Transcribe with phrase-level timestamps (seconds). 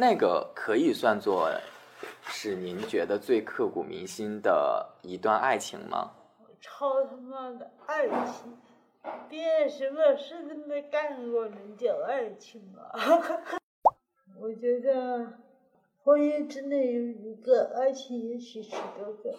[0.00, 1.50] 那个可以算作
[2.22, 6.12] 是您觉得最刻骨铭心的一段爱情吗？
[6.58, 8.56] 超他妈的爱情，
[9.28, 12.90] 别什么事都没干过能叫爱情吗？
[14.40, 15.34] 我觉得
[16.02, 19.34] 婚姻真的有一个，爱情也许是多个。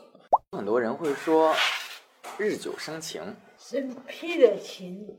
[0.51, 1.55] 很多人会说
[2.37, 5.17] 日久生情，生屁的情，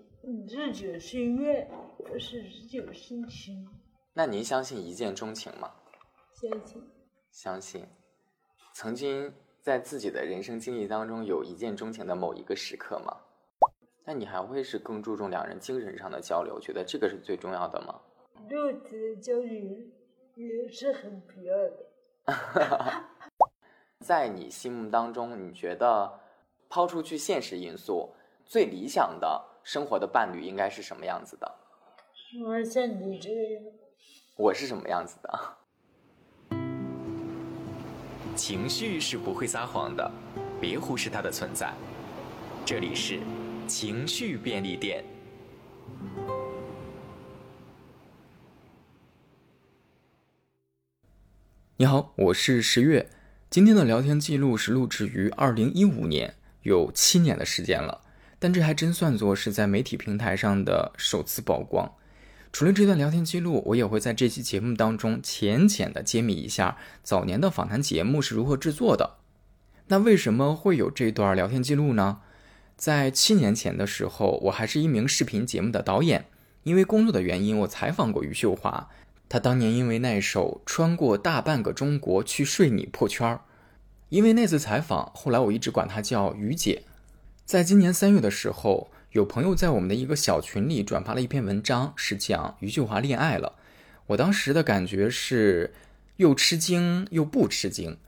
[0.48, 1.68] 日久生怨，
[1.98, 3.68] 不是日久生情。
[4.14, 5.70] 那您相信一见钟情吗？
[6.34, 6.82] 相信。
[7.30, 7.86] 相信。
[8.74, 13.16] 曾经在自己的人生经历当中有一见钟情的某一个时刻吗？
[14.04, 17.98] 那你还会是更注重两人精神上的交流，觉得这个是最重要的吗？
[18.50, 19.78] 肉体的交流
[20.34, 21.86] 也是很必要的。
[24.00, 26.20] 在你心目当中，你觉得
[26.68, 28.10] 抛出去现实因素，
[28.44, 31.50] 最理想的生活的伴侣应该是什么样子的？
[32.62, 33.62] 像你这样。
[34.36, 35.38] 我是什么样子的？
[38.34, 40.10] 情绪是不会撒谎的，
[40.58, 41.70] 别忽视它的存在。
[42.64, 43.20] 这里是
[43.66, 45.04] 情绪便利店。
[51.76, 53.10] 你好，我是十月。
[53.50, 58.00] 今天的聊天记录是录制于二零一五年，有七年的时间了。
[58.38, 61.92] 但这还真算作是在媒体平台上的首次曝光。
[62.52, 69.16] 除了这段聊天记录，我也会在这期节目当中浅浅的揭秘一下早年的访谈节目是如何制作的。
[69.86, 72.20] 那为什么会有这段聊天记录呢？
[72.76, 76.26] 在七年前的时候，我还是一名视频节目的导演，
[76.64, 78.90] 因为工作的原因，我采访过余秀华。
[79.30, 83.40] 她当年因为那首《穿过大半个中国去睡你》破圈儿。
[84.10, 86.82] 因为那次采访，后来我一直管她叫余姐。
[87.46, 88.90] 在今年三月的时候。
[89.12, 93.56] 有朋友在我们的一个小群里转发了一篇文章，是讲余秀华恋爱了。
[94.06, 95.74] 我当时的感觉是
[96.16, 97.98] 又吃惊又不吃惊。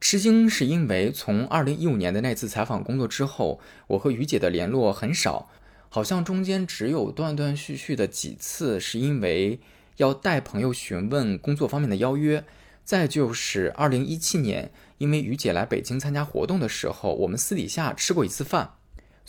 [0.00, 5.48] 吃惊是因为从二零一五年的那次采访工作之后，我和于姐的联络很少，
[5.88, 9.60] 好像中间只有断断续续的几次，是因为
[9.98, 12.44] 要带朋友询问工作方面的邀约。
[12.84, 18.72] 再就是二零一七年，因为于姐来北京参加活动的时候，我们私底下吃过一次饭。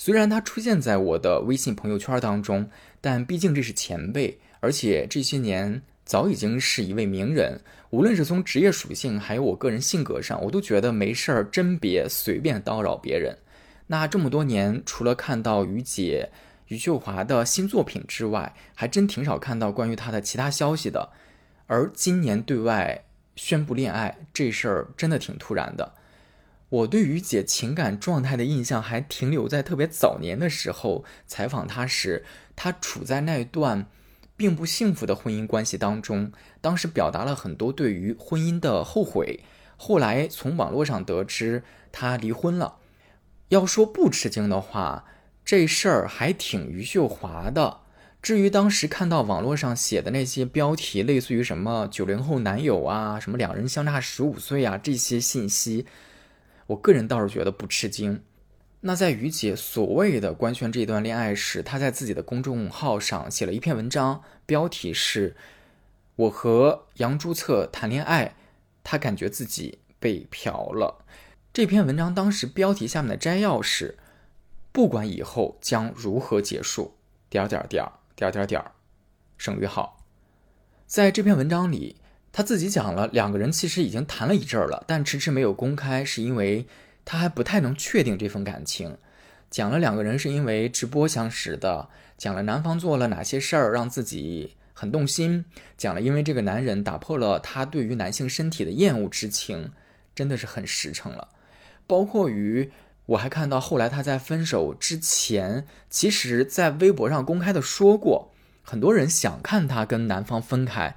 [0.01, 2.69] 虽然他出现在我的微信朋友圈当中，
[3.01, 7.59] 但毕竟这是前辈，而且这些年早已经是一位名人。
[7.89, 13.39] 无论是从职业属性，还有我个人性格上，我都觉得没事儿真别随便叨扰别人。
[13.87, 16.29] 那这么多年，除了看到于姐
[16.69, 21.09] 于秀华的新作品之外，还真挺少看到关于她的其他消息的。
[21.67, 23.03] 而今年对外
[23.35, 25.95] 宣布恋爱这事儿，真的挺突然的。
[26.69, 32.23] 我对于姐情感状态的印象还停留在特别早年的时候采访她时，
[32.55, 33.87] 她处在那段
[34.37, 36.31] 并不幸福的婚姻关系当中，
[36.61, 39.39] 当时表达了很多对于婚姻的后悔。
[39.77, 42.75] 后来从网络上得知她离婚了。
[43.47, 45.05] 要说不吃惊的话，
[45.43, 47.79] 这事儿还挺余秀华的。
[48.21, 55.87] 至于当时看到网络上写的那些标题，类似于什么九零后男友啊，什么两人相差十五岁啊这些信息。
[56.69, 58.23] 我个人倒是觉得不吃惊。
[58.81, 65.35] 那在于姐所谓的官宣这段恋爱时，她在自己的公众号上写了一篇文章，标题是
[66.15, 68.35] “我和杨朱策谈恋爱，
[68.83, 71.03] 她感觉自己被嫖了”。
[71.51, 73.97] 这篇文章当时标题下面的摘要是
[74.71, 76.95] “不管以后将如何结束，
[77.29, 77.83] 点点点
[78.15, 78.63] 点点点，
[79.37, 80.05] 省略号”。
[80.85, 81.95] 在这篇文章里。
[82.31, 86.67] 他自己讲了，两个人其实已经谈了一阵儿了，但迟迟没有公开，是因为
[87.03, 88.97] 他还不太能确定这份感情。
[89.49, 95.43] 讲了两个人是因为直播相识的，讲了男方做了哪些事儿让自己很动心，
[95.75, 99.71] 讲了因为这个男人打破了他对于男性身体的厌恶之情，
[100.13, 101.29] 真的是很实诚了。
[101.87, 102.71] 包括于
[103.07, 110.95] 我还看到后来他在分手之前，其实在微博上公开的说过，很多人想看他跟男方分开。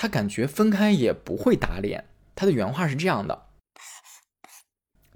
[0.00, 2.04] 他感觉分开也不会打脸。
[2.36, 3.48] 他的原话是这样的：“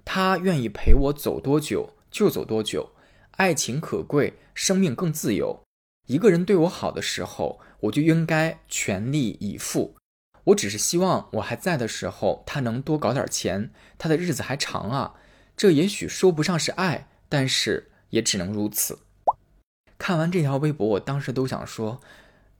[0.03, 2.91] 他愿意陪我走多久就走多久，
[3.37, 5.63] 爱情可贵，生命更自由。
[6.07, 9.95] 一个人对我好的时候，我就应该全力以赴。
[10.43, 15.15] 我只是希望我还在的时候，他能多搞点钱，他的日子还长啊。
[15.55, 18.99] 这也许说不上是爱，但是也只能如此。”
[19.97, 22.01] 看完这条微博，我当时都想说：“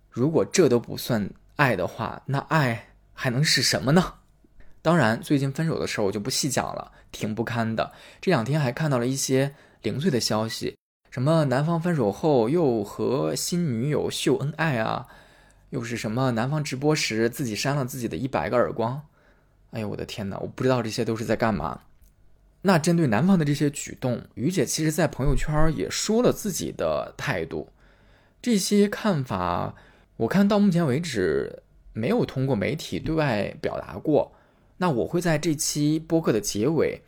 [0.09, 4.15] 如果这都不算……”爱的话，那爱还能是什么呢？
[4.81, 7.93] 当然，最近分手的事儿我就不细讲了，挺不堪的。
[8.19, 10.77] 这两天还看到了一些零碎的消息，
[11.09, 15.07] 什么男方分手后又和新女友秀恩爱啊，
[15.69, 19.03] 又是什么男方直播时自己扇了自己的一百个耳光？
[19.71, 20.37] 哎呦我的天哪！
[20.39, 21.81] 我不知道这些都是在干嘛。
[22.63, 27.69] 那针对男方的这些举动，于姐其实在朋友圈也说了自己的态度。
[28.41, 29.75] 这些看法，
[30.23, 34.33] 我看到目前为止没有通过媒体对外表达过。
[34.77, 37.01] 那我会在这期播客的结尾，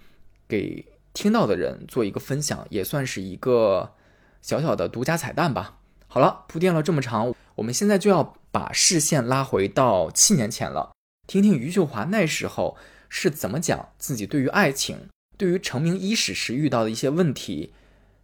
[0.47, 3.93] 给听到的人做一个分享，也算是一个
[4.41, 5.77] 小小的独家彩蛋吧。
[6.07, 10.91] 好了，铺垫了这么长，我们现在就要把视线拉回到七年前了，
[11.25, 12.77] 听听余秀华那时候
[13.07, 15.07] 是怎么讲自己对于爱情、
[15.37, 17.73] 对于成名伊始时遇到的一些问题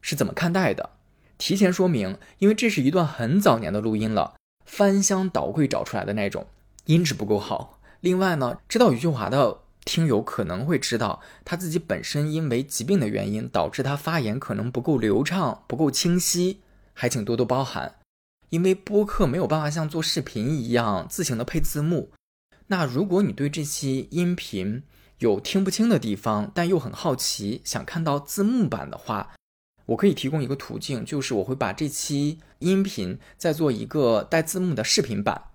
[0.02, 0.92] 是怎么看待的。
[1.38, 4.36] 提前说明，因为这是一段很早年的录音了，
[4.72, 6.48] 翻箱倒柜找出来的那种，
[6.86, 7.82] 音质不够好。
[8.00, 16.62] 另外呢，知道余秀华的听友可能会知道，他自己本身因为疾病的原因，导致他发言可能不够流畅、不够清晰，
[16.94, 17.96] 还请多多包涵。
[18.48, 22.12] 因为播客没有办法像做视频一样自行的配字幕。
[22.68, 24.84] 那如果你对这期音频
[25.20, 29.34] 有听不清的地方，但又很好奇，想看到字幕版的话。
[29.92, 35.50] 我可以提供一个途径，就是我会把这期音频再做一个带字幕的视频版，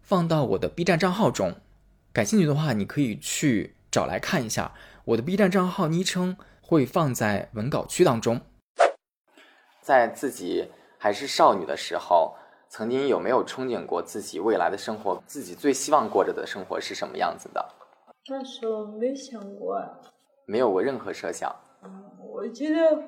[0.00, 1.54] 放到我的 B 站账号中。
[2.12, 4.72] 感兴趣的话，你可以去找来看一下。
[5.04, 8.40] 我的 B 站账号昵称会放在文稿区当中。
[9.80, 10.68] 在自己
[10.98, 12.34] 还是少女的时候，
[12.68, 15.22] 曾经有没有憧憬过自己未来的生活？
[15.28, 17.64] 自己最希望过着的生活是什么样子的？
[18.28, 19.80] 那时候没想过，
[20.44, 21.54] 没有过任何设想。
[21.84, 23.00] 嗯，我觉得。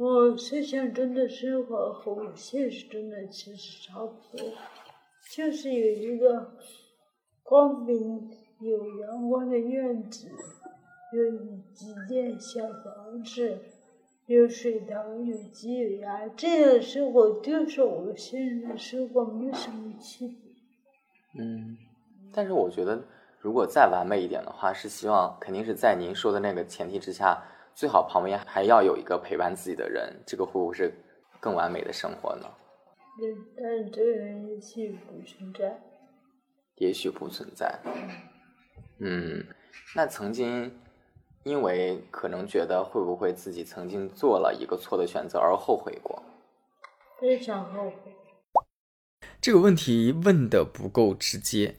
[0.00, 4.50] 我设想中的生活和我现实中的其实差不多，
[5.30, 6.52] 就是有一个
[7.42, 8.30] 光明、
[8.60, 10.30] 有阳光的院子，
[11.12, 11.30] 有
[11.74, 13.58] 几间小房子，
[14.24, 21.44] 有水塘，有鸡有鸭，这样的生活就是我们现在的生活，没什么区别。
[21.44, 21.76] 嗯，
[22.32, 23.04] 但是我觉得，
[23.38, 27.44] 如果再完美一点的话，是希望肯定是在您说的那个前提之下。
[27.80, 30.92] 最好旁边还要有一个陪伴自己的人，这个会不会是
[31.40, 32.46] 更完美的生活呢？
[33.22, 35.80] 嗯，但是这个人也许不存在。
[36.74, 37.80] 也许不存在。
[38.98, 39.42] 嗯，
[39.96, 40.78] 那曾经
[41.44, 46.22] 因为可能觉得会不会自己曾经做了一个错的选择而后悔过？
[47.18, 48.14] 非常后悔。
[49.40, 51.76] 这个问题问的不够直接。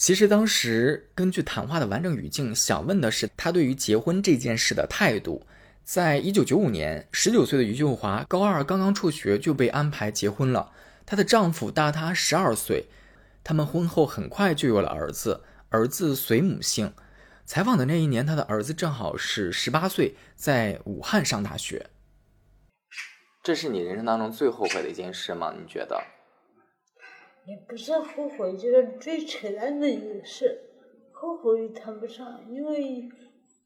[0.00, 5.46] 其实当时根据谈话的完整语境，想问的是他对于结婚这件事的态度。
[5.84, 10.72] 在一九九五年，十九岁的余秀华高二刚刚辍学就被安排结婚了。
[11.04, 12.86] 她的丈夫大她十二岁，
[13.44, 16.94] 他们婚后很快就有了儿子，儿子随母姓。
[17.44, 21.90] 采访的那一年，他的儿子正好是十八岁，在武汉上大学。
[23.42, 25.52] 这是你人生当中最后悔的一件事吗？
[25.54, 26.02] 你觉得？
[27.50, 30.70] 也不是后悔，就是最扯淡的一个事，
[31.10, 33.08] 后悔谈不上，因为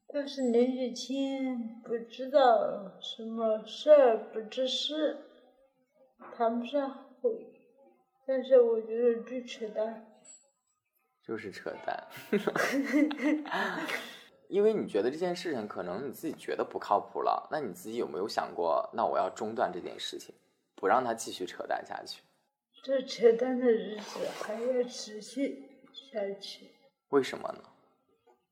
[0.07, 5.17] 当时年纪轻，不知道什么事儿，不知事，
[6.35, 7.29] 谈不上悔。
[8.25, 10.03] 但是我觉得最扯淡，
[11.21, 12.07] 就是扯淡，
[14.49, 20.33] 因为你觉得这件事情可能你自己觉得不靠谱了，那你自己有没有想过，那我要中断这件事情，
[20.75, 22.23] 不让他继续扯淡下去？
[22.85, 26.69] 这扯淡的日子还要持续下去？
[27.09, 27.63] 为什么呢？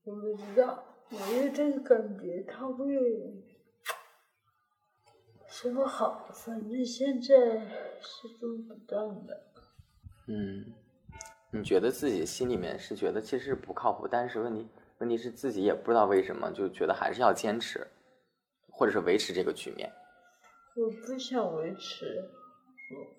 [0.05, 2.95] 我不知道，我有这个感觉，他会
[5.47, 7.27] 说好，反正现在
[8.01, 9.39] 是做不到的。
[10.27, 10.65] 嗯，
[11.51, 17.85] 你觉得自己心里面是觉得其实不靠谱，但是问题问题是自己也不知道为什么，就觉得还是要坚持，
[18.67, 19.93] 或者是维持这个局面。
[20.75, 22.27] 我不想维持。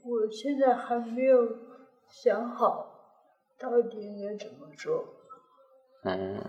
[0.02, 1.49] 我现在还没有
[2.09, 2.90] 想好
[3.59, 5.04] 到底应该怎么做。
[6.04, 6.43] 嗯，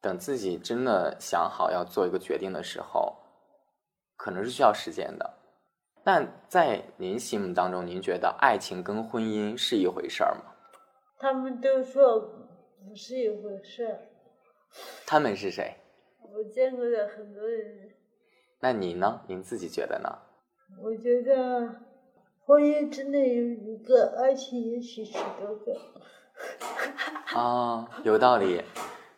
[0.00, 3.16] 等自己真的想好要做一个决定的时候，
[4.16, 5.38] 可能是需要时间的。
[6.02, 10.54] 但在您心目当中，您觉得爱情跟婚姻是一回事儿吗？
[11.18, 14.00] 他们都说不是一回事儿。
[15.06, 15.76] 他们是谁？
[16.22, 17.90] 我见过的很多人。
[18.60, 19.22] 那你呢？
[19.26, 20.18] 您自己觉得呢？
[20.82, 21.89] 我觉得。
[22.50, 25.80] 婚姻之内有一个，爱情也许是多个。
[27.38, 28.60] 啊，有道理。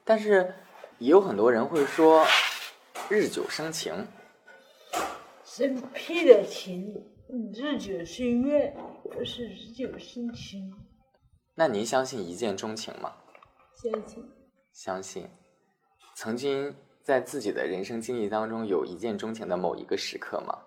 [0.04, 0.54] 但是
[0.98, 2.26] 也有很多人会说
[3.08, 4.06] “日久生情”。
[5.44, 6.94] 生屁的情，
[7.54, 10.70] 日久生怨，不是日久生情。
[11.54, 13.14] 那您相信一见钟情吗？
[13.82, 14.30] 相信。
[14.74, 15.26] 相信。
[16.14, 20.58] 曾经在自己的人生经历当中有一见钟情的某一个时刻吗？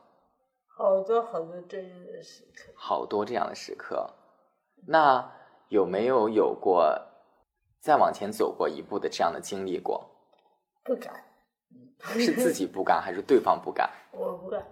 [0.77, 4.13] 好多好多这样的时刻，好多这样的时刻。
[4.85, 5.31] 那
[5.69, 7.01] 有没有有过
[7.79, 10.05] 再往前走过一步的这样的经历过？
[10.83, 11.23] 不敢，
[11.99, 13.89] 是自己不敢，还是对方不敢？
[14.11, 14.63] 我不敢，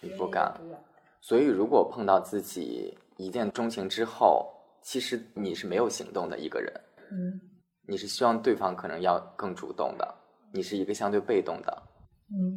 [0.00, 0.82] 你不敢不敢。
[1.20, 4.50] 所以，如果碰到自己一见钟情之后，
[4.82, 6.72] 其实你是没有行动的一个人，
[7.10, 7.40] 嗯
[7.88, 10.14] 你是希望对方可能要更主动的，
[10.54, 11.82] 你是一个相对被动的。
[12.30, 12.56] 嗯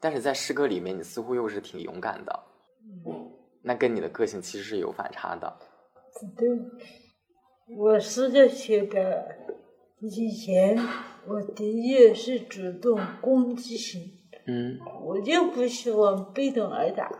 [0.00, 2.44] 但是在诗歌里面，你似乎又是挺勇敢的，
[3.06, 3.30] 嗯，
[3.62, 5.58] 那跟你的个性其实是有反差的。
[6.36, 6.48] 对，
[7.76, 9.26] 我是个写的，
[10.00, 10.78] 以前
[11.26, 14.00] 我的确是主动攻击型，
[14.46, 17.10] 嗯我就不喜欢被动挨打，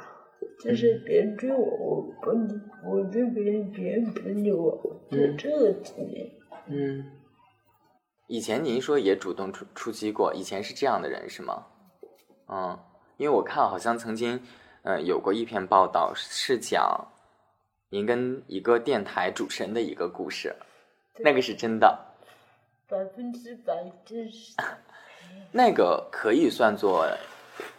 [0.65, 2.55] 就是别人追我，我不理，
[2.85, 4.73] 我追别人，别人不理我，
[5.11, 6.33] 就嗯这个经历。
[6.69, 7.05] 嗯。
[8.27, 11.67] 以前您说也主动出出击过，以前是这样的人是吗？
[12.49, 12.79] 嗯，
[13.17, 14.43] 因为我看好像曾经，
[14.83, 17.07] 嗯、有过一篇报道是讲
[17.91, 20.55] 您跟一个电台主持人的一个故事，
[21.19, 21.99] 那个是真的，
[22.89, 24.55] 百分之百真实。
[25.53, 27.07] 那个可以算作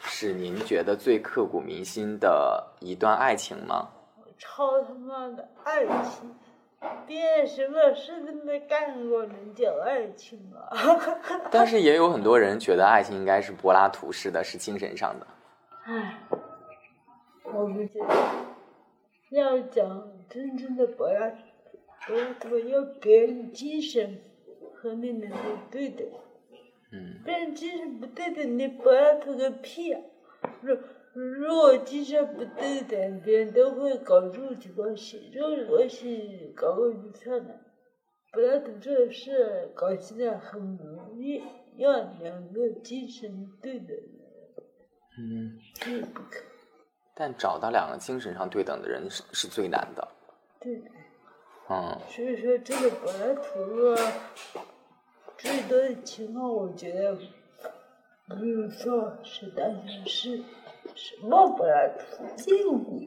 [0.01, 3.89] 是您觉得最刻骨铭心的一段爱情吗？
[4.37, 6.33] 超他妈的爱情，
[7.05, 10.69] 别什么事都没干过，能叫爱情吗？
[11.51, 15.27] 但是也有很多人觉得爱情应该是柏拉图式的，是精神上的。
[15.83, 16.19] 唉，
[17.43, 18.15] 我不觉得，
[19.31, 21.37] 要讲真正的柏拉图，
[22.07, 24.21] 柏拉图要给人精神
[24.75, 25.35] 和你能力
[25.69, 26.07] 对等，
[26.93, 30.01] 嗯别人精神不对等，你柏拉图个屁啊！
[30.61, 30.77] 如
[31.13, 37.47] 如果精神不对等，别人都会搞肉体关系，肉体关系搞个鱼漂亮。
[38.31, 41.41] 柏拉图这个事搞起来很容易，
[41.77, 44.03] 要两个精神对等的人，
[45.17, 46.39] 嗯，这不可
[47.15, 50.07] 但找到两个精神上对等的人是是最难的。
[50.59, 50.81] 对。
[51.71, 54.13] 嗯所以说，这个柏拉图啊，
[55.37, 57.15] 最多的情况，我觉得，
[58.27, 60.43] 不用说是单相思，
[60.95, 62.99] 什么柏拉图见过？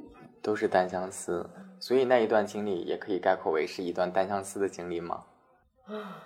[0.42, 1.48] 都是单相思，
[1.78, 5.24] 所以那一段经历也可以概括为是一段单相思的经历吗？
[5.84, 6.22] 啊，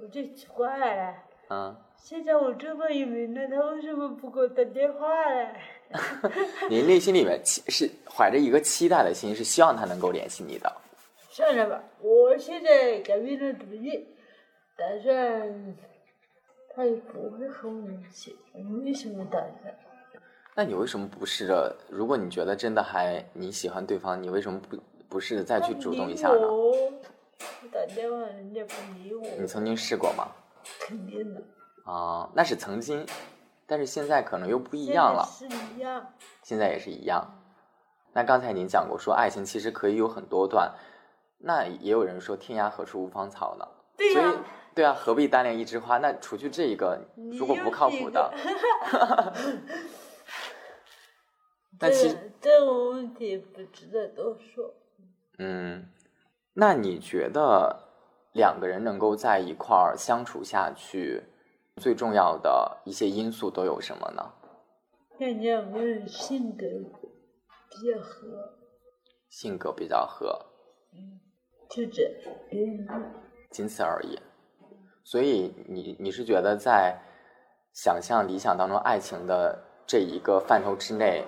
[0.00, 1.14] 我就奇怪了，
[1.50, 5.60] 嗯，现在我这么有名了，他为什么不给我打电话嘞？
[6.68, 10.72] 您内心里面期是怀着一个期待的心，是希望他能够联系你的。
[11.30, 14.08] 算了吧，我现在改变了主意，
[14.76, 15.76] 打算
[16.74, 19.72] 他也不会和我联系，我为什么打算。
[20.58, 21.76] 那你为什么不试着？
[21.90, 26.38] 如果你觉得真的还你喜欢对方，你为什么不不试着再去主动一下呢？
[26.40, 26.92] 我我
[27.70, 30.26] 打电话人家不理我，你曾经试过吗？
[30.80, 31.42] 肯定的，
[31.84, 33.04] 啊、那是曾经，
[33.66, 35.28] 但是现在可能又不一样了。
[35.30, 36.06] 是一样，
[36.42, 37.22] 现在也是一样。
[38.14, 40.72] 那刚才您讲过，说爱情其实可以有很多段，
[41.36, 43.68] 那也有人说天涯何处无芳草呢。
[43.98, 44.38] 所对呀、以，
[44.74, 45.98] 对啊，何必单恋一枝花？
[45.98, 46.98] 那除去这一个，
[47.30, 48.32] 如果不靠谱的
[51.80, 54.74] 那这其实个这个问题不值得多说。
[55.38, 55.88] 嗯，
[56.54, 57.76] 那你觉得
[58.32, 61.22] 两个人能够在一块儿相处下去，
[61.76, 64.32] 最重要的一些因素都有什么呢？
[65.18, 66.66] 看两个人性格
[67.70, 68.58] 比较合，
[69.30, 70.46] 性格比较合，
[70.92, 71.20] 嗯
[71.70, 72.02] 就这，
[72.52, 72.86] 嗯
[73.50, 74.18] 仅此而已。
[75.04, 76.98] 所以你你是觉得在
[77.72, 81.24] 想象理想当中爱情的这一个范畴之内，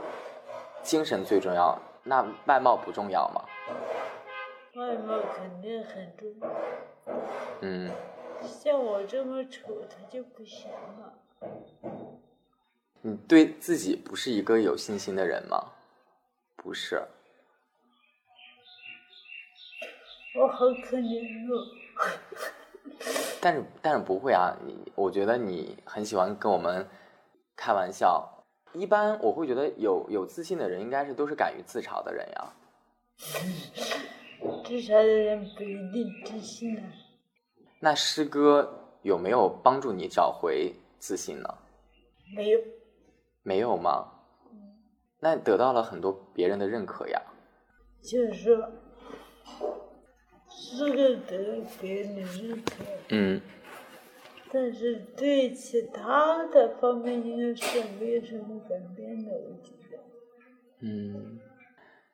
[0.88, 3.44] 精神最重要，那外貌不重要吗？
[4.74, 6.48] 外貌肯定很重要。
[7.60, 7.90] 嗯，
[8.42, 11.12] 像我这么丑，他就不行了。
[13.02, 15.62] 你对自己不是一个有信心的人吗？
[16.56, 17.02] 不是，
[20.40, 21.66] 我好可怜哦。
[23.42, 26.88] 但是但是不会啊，你我觉得你很喜欢跟我们
[27.54, 28.26] 开玩笑。
[28.74, 32.52] 一般我会觉得有有自信的人，应该是都是敢于自嘲的人呀。
[34.64, 36.84] 自嘲的人不一定自信啊。
[37.80, 41.48] 那诗歌有没有帮助你找回自信呢？
[42.36, 42.60] 没有，
[43.42, 44.12] 没有吗？
[45.20, 47.20] 那得到了很多别人的认可呀。
[48.02, 48.70] 就是说，
[50.48, 53.40] 是个得别人的认可，嗯，
[54.50, 59.98] 但是对其他的方面应该是没有什么改变的，我觉得。
[60.80, 61.38] 嗯，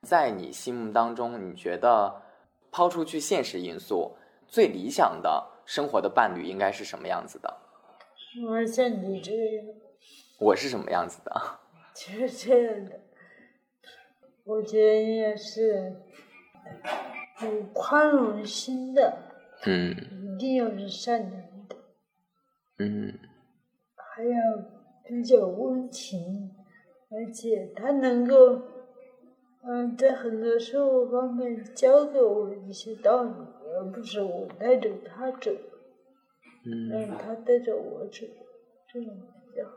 [0.03, 2.23] 在你心目当中，你觉得
[2.71, 4.17] 抛出去现实因素，
[4.49, 7.57] 最理想的生活的伴侣应该是什么样子的？
[8.49, 9.67] 我像你这样，
[10.41, 11.33] 我是什么样子的？
[11.95, 13.01] 就是这样的。
[14.43, 15.95] 我觉得应该是
[17.43, 19.17] 有宽容心的，
[19.65, 19.95] 嗯
[20.35, 21.44] 一定要是善良的，
[22.79, 23.19] 嗯
[23.97, 24.39] 还要
[25.07, 26.51] 比较温情，
[27.11, 28.63] 而且他能够，
[29.63, 35.51] 嗯，在很多生活方面教给我一些道理，而不是我带着他走，
[36.67, 38.27] 嗯让他带着我走，
[38.93, 39.15] 这种
[39.47, 39.73] 比较好。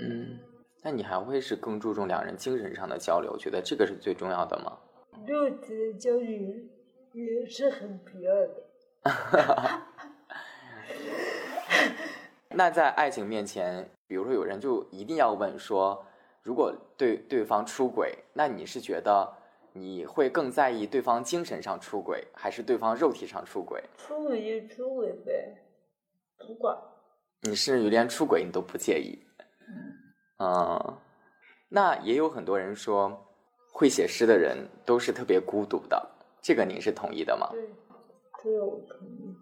[0.00, 0.38] 嗯，
[0.82, 3.36] 那你还会是更注重两人精神上的交流？
[3.38, 4.78] 觉得这个是最重要的吗？
[5.26, 6.54] 肉体的交流
[7.12, 8.62] 也是很必要的。
[12.52, 16.04] 那在爱情面前，比如说有人就一定要问说，
[16.42, 19.32] 如果对对方出轨，那你是觉得
[19.72, 23.82] 你会更在意对方精神上出轨，还是对方肉体上出轨？
[23.96, 25.56] 出轨就出轨呗，
[26.38, 26.76] 不管。
[27.42, 29.18] 你甚至于连出轨你都不介意。
[30.38, 30.98] 嗯，
[31.68, 33.16] 那也有很多人说，
[33.72, 36.10] 会写诗的人都是特别孤独的，
[36.42, 37.48] 这个您是同意的吗？
[37.52, 37.70] 对，
[38.42, 39.36] 这个我同意。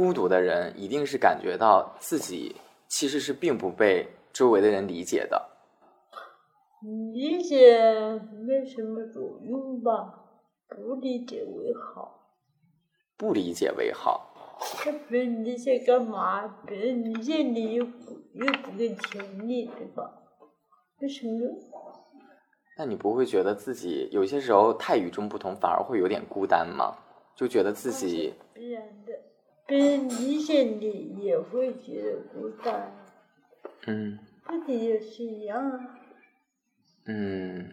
[0.00, 2.56] 孤独的人一定是感觉到自己
[2.88, 5.46] 其实是并不被周围的人理解的。
[7.12, 7.78] 理解
[8.48, 9.92] 没什么作用吧，
[10.66, 12.18] 不理解为好。
[13.18, 14.58] 不理解为好。
[14.86, 16.48] 那别人理解干嘛？
[16.66, 17.90] 别人理解你又不
[18.32, 20.10] 又不给钱你，对吧？
[21.02, 21.46] 为什么？
[22.78, 26.96] 那你不会觉得自己有些时候太与众不同，反而会有点孤单吗？
[27.36, 29.12] 就觉得自己必然的，
[29.70, 32.92] 别人理解你也会觉得孤单，
[33.86, 35.78] 嗯自己也是一样啊。
[37.04, 37.70] 嗯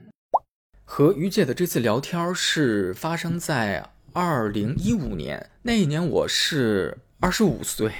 [0.85, 7.91] 和于姐的这次聊天是发生在二零一五年，那一年我是二十五岁，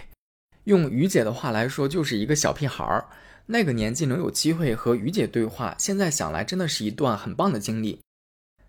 [0.66, 3.04] 用于姐的话来说，就是一个小屁孩儿。
[3.48, 8.00] 那个年纪能有机会和于姐对话，现在想来真的是一段很棒的经历。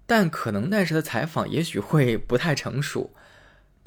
[0.07, 3.11] 但可能那时的采访也许会不太成熟，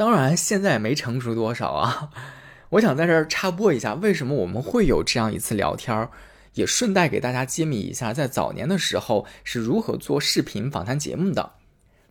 [0.01, 2.09] 当然现在也没成熟多少啊。
[2.69, 6.09] 我想在这儿插播一下，为什么我们会有这样一次聊天儿，
[6.55, 11.51] 也顺带给大家揭秘一下，在早年的时候是如何做视频访谈节目的。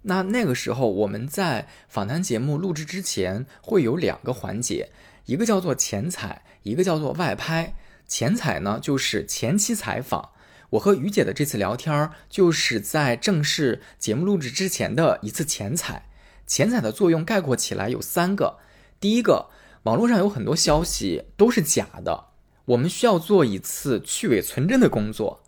[0.03, 4.91] 那那个时候我们在访谈节目录制之前会有两个环节，
[5.25, 7.75] 一个叫做前采，一个叫做外拍。
[8.07, 10.29] 前采呢就是前期采访，
[10.71, 16.07] 我和于姐的这次聊天儿就是在正式节目录制之前的一次前采。
[16.51, 18.59] 前采的作用概括起来有三个，
[18.99, 19.51] 第一个，
[19.85, 22.25] 网络上有很多消息都是假的，
[22.65, 25.45] 我们需要做一次去伪存真的工作。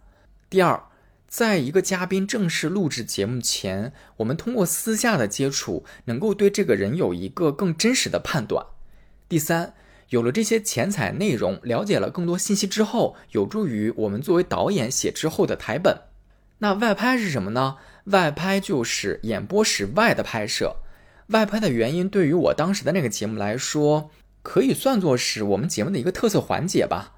[0.49, 0.81] 第二，
[1.27, 8.65] 在一个嘉宾正式录制节目前，我们通过私下的接触，能够对这个人有一个更真实的判断。
[9.29, 9.75] 第三，
[10.11, 16.03] 有了这些前采内容，了解了更多信息之后，有助于我们作为导演写之后的台本。
[16.59, 17.79] 那外拍是什么呢？
[18.05, 20.77] 外拍就是演播室外的拍摄。
[21.29, 24.11] 外拍的原因，对于我当时的那个节目来说，
[24.43, 27.15] 可以算作是我们节目的一个特色环节吧。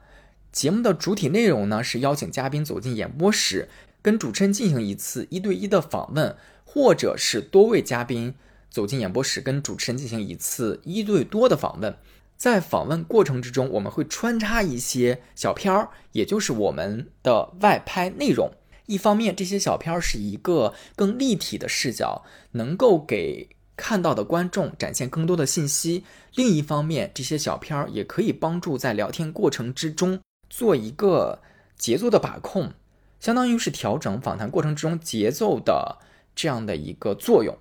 [0.53, 3.69] 节目的主体内容呢，是邀请嘉宾走进演播室，
[4.03, 8.35] 跟主持人进行一次一对一的访问，或者是多位嘉宾
[8.71, 11.97] 走进演播室，跟主持人进行一次一对多的访问。
[12.37, 18.53] 在访问过程之中，我们会穿插一些小片儿，也就是我们的外拍内容。
[18.87, 26.03] 一方面，这些小片儿是一个更立体的视角，能够给看到的观众展现更多的信息；
[26.35, 31.41] 另一方面，这些小片儿也可以帮助在聊天过程之中做一个
[31.77, 32.73] 节奏的把控，
[33.21, 35.99] 相当于是调整访谈过程之中节奏的
[36.35, 37.57] 这样的一个作用。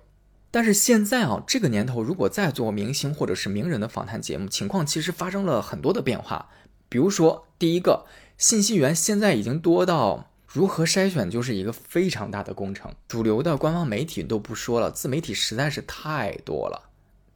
[0.50, 6.48] 但是现在啊，这个年头，如果再做明星或者是名人的访谈节目，情况其实发生了很多的变化。
[6.88, 8.06] 比如说，第一个，
[8.38, 12.88] 信息源现在已经多到如何筛选就是一个非常大的工程。
[13.08, 16.90] 主流的官方媒体都不说了，自媒体实在是太多了。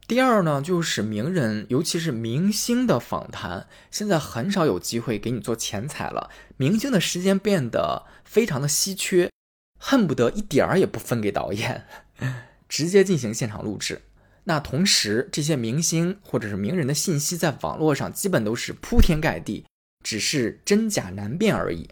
[0.07, 6.29] 第二呢，就是名人，尤其是明星的访谈，现在很少有机会给你做前采了。
[6.55, 9.29] 明星的时间变得非常的稀缺，
[9.77, 11.85] 恨不得一点儿也不分给导演。
[12.69, 14.01] 直接进行现场录制。
[14.45, 19.65] 那同时，这些明星或者是名人的信息在网络上基本都是铺天盖地，
[20.05, 21.89] 只是真假难辨而已。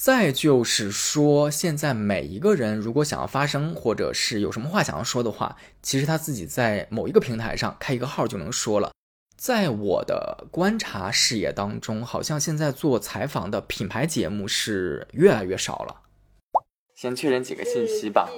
[0.00, 8.92] 再就是说，现在每一个人如果想要发声，或者是有什么话想要说的话，其实他自己在某一个平台上开一个号就能说了。
[9.36, 16.02] 在我的观察视野当中，好像现在做采访的品牌节目是越来越少了。
[16.94, 18.30] 先确认几个信息吧。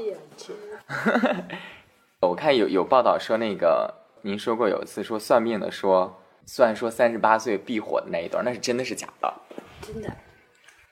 [2.27, 9.35] 我看有有报道说，那个您说过有一次说算命的说，算说三十八岁必火的那一段，那是真的是假的？
[9.83, 10.11] 真的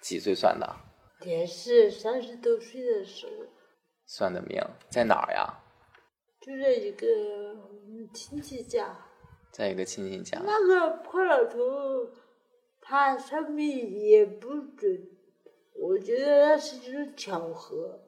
[0.01, 0.77] 几岁算的？
[1.27, 3.33] 也是三十多岁的时候，
[4.07, 5.63] 算的命在哪儿呀？
[6.41, 7.07] 就在一个
[8.15, 8.97] 亲戚家。
[9.51, 10.41] 在一个亲戚家。
[10.45, 11.59] 那个破老头，
[12.81, 15.09] 他算命也不准，
[15.75, 18.01] 我觉得那是一种巧合。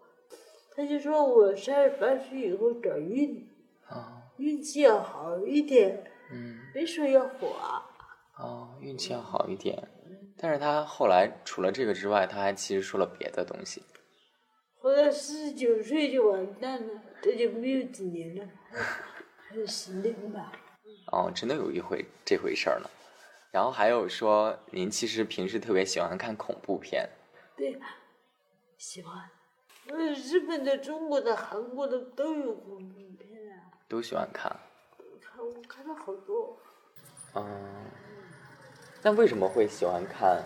[0.76, 3.48] 他就说我三十八岁以后转运，
[3.88, 7.82] 啊，运气要好一点，嗯，没说要火啊。
[8.38, 9.88] 哦，运气要好一点。
[10.42, 13.82] 但是他后来除了这个之外，他还其实说了别的东西。
[14.76, 18.48] 活到四十九岁就完蛋了，这就没有几年了，
[19.36, 20.50] 还有十年吧。
[21.12, 22.88] 哦，真的有一回这回事儿呢。
[23.50, 27.06] 然后还有说，您其实平时特别喜欢看恐怖片。
[27.56, 27.78] 对，
[28.78, 29.28] 喜欢。
[29.88, 34.50] 呃，日本的、中国的、韩国的都有恐怖片啊，都喜欢看。
[35.20, 36.56] 看我看了好多。
[37.34, 37.90] 嗯，
[39.02, 40.42] 那为什么会喜欢看？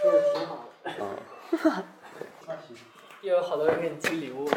[0.00, 1.84] 说的挺好的，嗯，
[3.22, 4.50] 又有好多人给你寄礼物。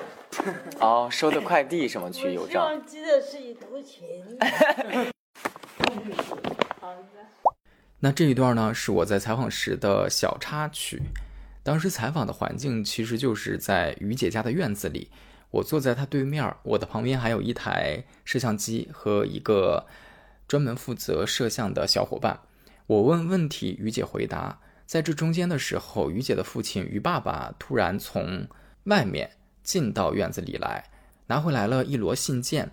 [0.80, 2.64] 哦，收的快递什么去邮我希政？
[2.64, 4.08] 望寄的是一头钱。
[6.82, 7.54] 好的。
[8.00, 11.02] 那这一段呢，是我在采访时的小插曲。
[11.64, 15.10] 当时采访的环境其实就是在于姐家的院子里，
[15.52, 19.88] 我坐在她对面，我的旁边还有一台摄像机和一个
[20.48, 22.40] 专门负责摄像的小伙伴。
[22.88, 24.60] 我问问题，于姐回答。
[24.86, 28.48] 在这中间的时候，于姐的父亲于爸爸突然从
[28.84, 29.32] 外面
[29.64, 30.92] 进到院子里来，
[31.28, 32.72] 拿回来了一摞信件。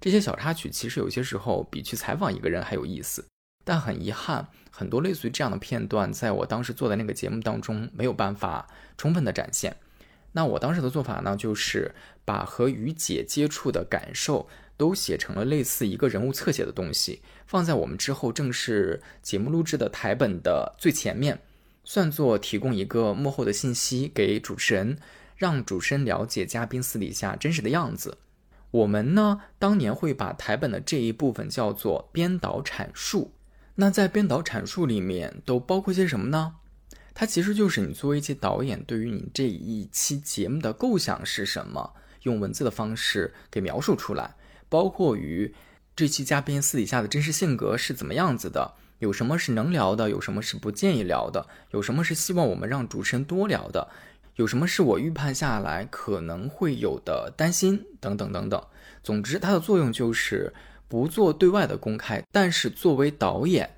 [0.00, 3.26] 这些小插曲其实有些时候比去采访一个人还有意思。
[3.64, 9.76] 但很遗憾，很多类似于这样的片段，在我当时做的那个节目当中没有办法充分的展现。
[10.30, 11.92] 那我当时的做法呢，就是
[12.24, 21.42] 把和于姐接触的感受都写成了类似一个人物侧写的东西，放在我们之后正式节目录制的台本的最前面，
[21.84, 24.96] 算作提供一个幕后的信息给主持人，
[25.36, 28.16] 让主持人了解嘉宾私底下真实的样子。
[28.70, 33.32] 我们呢，当年会把台本的这一部分叫做编导阐述。
[33.76, 36.54] 那在编导阐述里面都包括些什么呢？
[37.14, 44.36] 它其实就是你作为一期导演，对于你这一期节目的构想是什么，用文字的方式给描述出来，
[44.68, 45.54] 包括于
[45.94, 53.88] 这期嘉宾私底下的真实性格是怎么样子的，有什么是能聊的，有什么是不建议聊的，有什么是希望我们让主持人多聊的，
[54.36, 58.62] 有什么是我预判下来可能会有的担心等等等等。
[59.02, 60.52] 总之，它的作用就是。
[60.90, 63.76] 不做对外的公开，但是作为导演，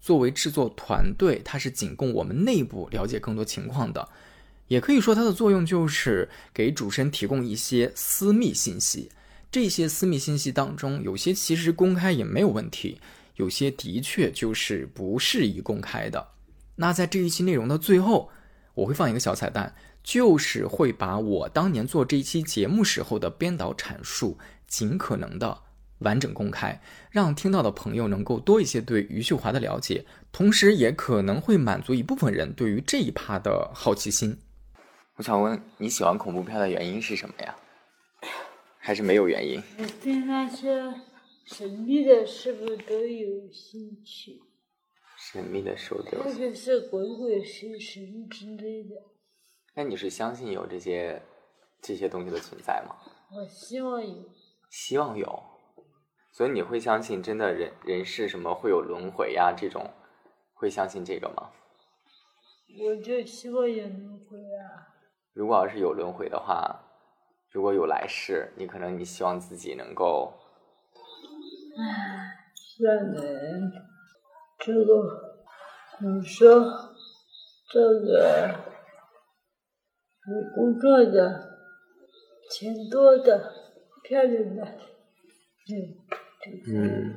[0.00, 4.08] 作为制作团队，它是仅供我们内部了解更多情况的。
[4.68, 9.10] 也可以说，它的作用就是给主持人提供一些私密信息。
[9.56, 13.00] 这些私密信息当中，有些其实公开也没有问题，
[13.36, 16.28] 有些的确就是不适宜公开的。
[16.74, 18.28] 那在这一期内容的最后，
[18.74, 24.36] 我会放一个小彩蛋，就是会把我当年做这一期节目时候的编导阐述，
[24.68, 25.62] 尽可能的。
[26.00, 26.78] 完整公开，
[27.10, 34.36] 让听到的朋友能够多一些对余秀华的了解，同时也可能会满足一部分人对于这一趴的好奇心。
[35.14, 37.56] 我想问你喜欢恐怖片的原因是什么呀？
[38.86, 39.60] 还是没有原因？
[39.80, 40.94] 我对那些
[41.44, 44.40] 神秘的事物都有兴趣，
[45.18, 48.94] 神秘的事物都有特别是鬼鬼神神之类的。
[49.74, 51.20] 那你是相信有这些
[51.82, 52.94] 这些东西的存在吗？
[53.36, 54.24] 我希望有。
[54.70, 55.42] 希望有。
[56.30, 59.52] 所以你会相信真的人人世什么会有轮回呀？
[59.52, 59.90] 这种
[60.54, 61.50] 会相信这个吗？
[62.84, 64.94] 我就希望有轮回啊！
[65.32, 66.84] 如果要是有轮回的话，
[67.56, 70.30] 如果有来世，你可能你希望自己能够……
[71.78, 73.72] 唉，算能
[74.58, 75.46] 这个，
[76.00, 76.60] 你说
[77.70, 78.54] 这个
[80.26, 81.58] 有工作的、
[82.50, 83.50] 钱多的、
[84.02, 84.62] 漂亮的，
[85.72, 85.96] 嗯。
[86.68, 87.14] 嗯，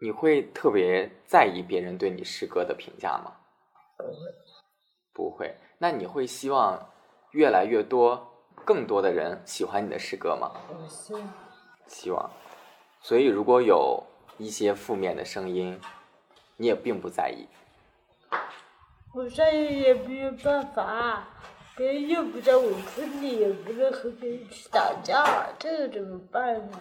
[0.00, 3.36] 你会特别在意别人对你诗歌的评价吗？
[3.98, 4.14] 不会，
[5.12, 5.54] 不会。
[5.76, 6.90] 那你会希望
[7.32, 8.33] 越来越多、
[8.64, 10.50] 更多的人喜欢你的诗歌吗？
[10.68, 11.22] 我希望。
[11.86, 12.30] 希望。
[13.00, 14.02] 所以，如果有
[14.38, 15.78] 一些负面的声音，
[16.56, 17.46] 你也并不在意。
[19.12, 21.28] 我在意也没有办法，
[21.76, 25.24] 别人又不在我村里，也不能和别人去打架，
[25.58, 26.80] 这个怎么办呢？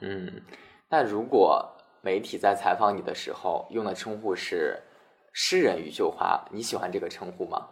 [0.00, 0.42] 嗯，
[0.88, 4.80] 那如果媒体在采访你的时候用的称呼是
[5.32, 7.68] “诗人余秀华”，你喜欢这个称呼吗？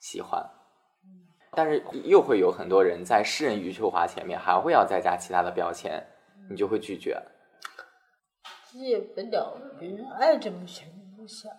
[0.00, 0.44] 喜欢。
[1.54, 6.02] 但是又会有很多人在“诗人余秋华”前面还会要再加其他的标签，
[6.48, 7.20] 你就会拒绝。
[8.70, 11.52] 戒不了，别人爱怎么想怎么想。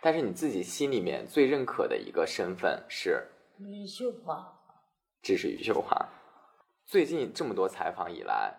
[0.00, 4.58] 但是你自己心里面最认可的一个身份是余秀华。
[5.20, 6.08] 这是余秀华。
[6.86, 8.54] 最近这么多采访以来，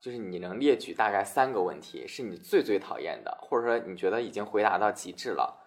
[0.00, 5.61] 就是你能列举大概三个问题是你最最讨厌的，或者说你觉得已经回答到极致了？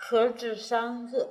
[0.00, 1.28] 何止三个？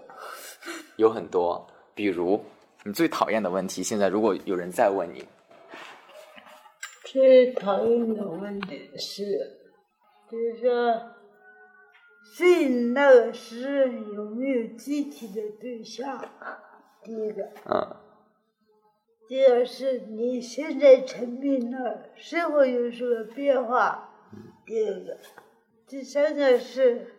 [0.98, 2.44] 有很多，比如
[2.84, 5.26] 你最讨厌的问题，现在如果有人再问你，
[7.06, 9.24] 最讨厌的问题是，
[10.30, 11.02] 就是说，
[12.36, 16.24] 性那个是有没有具体的对象？
[17.04, 17.96] 第一个，嗯，
[19.30, 24.14] 第二是你现在成名了，生活有什么变化？
[24.66, 25.18] 第二个，
[25.88, 27.16] 第三个是，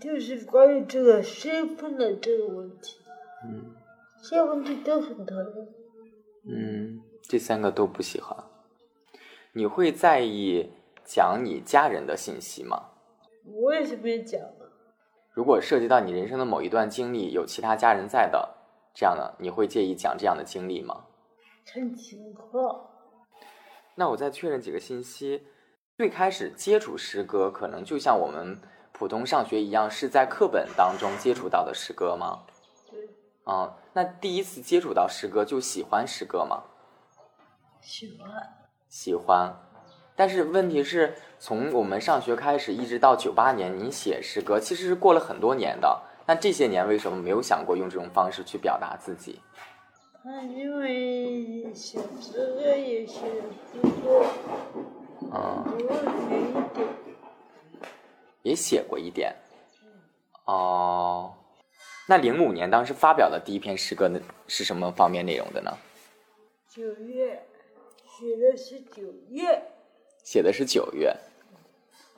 [0.00, 2.98] 就是关于这个身份的这个问题。
[3.44, 3.74] 嗯，
[4.22, 5.68] 这些问题都很讨厌。
[6.50, 8.36] 嗯，这三个都不喜欢。
[9.52, 10.70] 你会在意
[11.04, 12.90] 讲你家人的信息吗？
[13.62, 14.66] 为什么讲呢？
[15.32, 18.56] 如果涉及到你人生的某一段经历，有其他家人在的，
[18.94, 21.04] 这样的你会介意讲这样的经历吗？
[21.64, 22.90] 看情况。
[23.94, 25.42] 那我再确认几个信息。
[25.96, 28.60] 最开始接触诗歌，可能就像我们
[28.98, 32.40] 普通上学一样，是在课本当中接触到的诗歌吗？
[32.90, 33.08] 对。
[33.46, 36.64] 嗯，那第一次接触到诗歌就喜欢诗歌吗？
[37.80, 38.28] 喜欢。
[38.88, 39.54] 喜欢。
[40.16, 46.02] 但是问题是从我们上学开始，一直到九八年，你写诗歌其实是过了很多年的。
[46.26, 49.40] 那这些年为什么没有想过用这种方式去表达自己？
[50.24, 53.20] 啊，因为写诗歌也写
[53.80, 54.24] 不多。
[55.32, 55.64] 嗯，
[58.42, 59.34] 也写过一点。
[60.44, 61.34] 哦，
[62.08, 65.76] 那零五年当时发表的第一篇诗歌呢，是什么方面内容的呢？
[66.68, 67.46] 九月，
[68.06, 69.62] 写的是九月。
[70.24, 71.16] 写的是九月。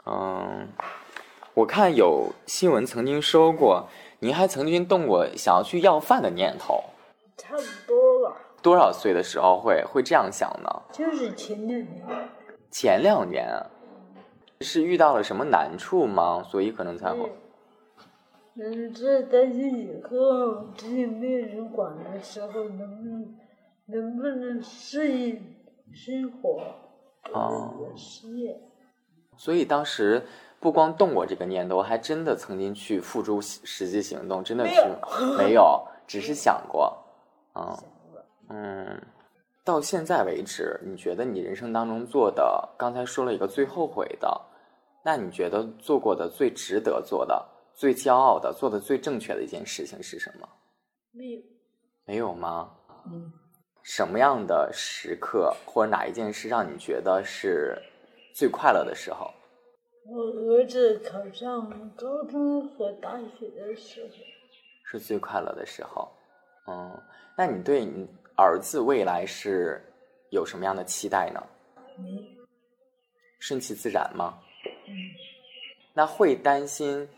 [0.07, 0.69] 嗯，
[1.55, 6.83] 我看有新闻曾经说过，您还曾经动过想要去要饭的念头。
[7.37, 8.37] 差不多吧。
[8.63, 10.83] 多少岁的时候会会这样想呢？
[10.93, 12.05] 就是前两年。
[12.71, 13.49] 前两年
[14.63, 16.43] 是遇到了什么难处吗？
[16.43, 17.33] 所以可能才会。
[18.57, 23.35] 嗯，是担心以后自己没有人管的时候，能不能
[23.87, 25.43] 能不能适应
[25.93, 26.63] 生活？
[27.33, 27.73] 啊。
[27.97, 28.61] 失业。
[29.37, 30.23] 所以当时
[30.59, 34.75] 不光动过这个念头，还真的曾经去付诸实际行动，真的去
[35.39, 36.99] 没有， 只是想过。
[37.55, 37.79] 嗯。
[38.51, 39.03] 嗯。
[39.65, 44.41] 到现在为止，你觉得你人生当中做的，刚才说了一个最后悔的，
[45.03, 50.49] 那你觉得做过的最值得做的、最骄傲的、做的最正确的一件事情是什么？
[51.13, 51.43] 没有，
[52.07, 52.77] 没有吗？
[53.07, 53.33] 嗯。
[53.83, 57.77] 什么样的时刻或者哪一件事让你觉得是
[58.35, 59.33] 最快乐的时候？
[60.05, 60.23] 我
[60.55, 64.09] 儿子考上高中和大学的时候。
[64.85, 66.09] 是最快乐的时候。
[66.67, 67.03] 嗯，
[67.37, 68.09] 那你对你？
[68.37, 69.85] 儿子未来是
[70.31, 71.43] 有什么样的期待呢？
[71.99, 72.39] 没，
[73.39, 74.39] 顺其自然吗？
[74.91, 74.97] 嗯。
[75.95, 77.09] 那会担心